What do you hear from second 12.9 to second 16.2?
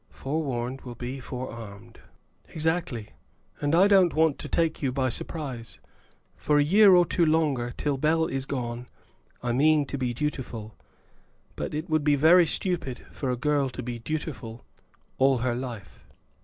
for a girl to be dutiful all her life."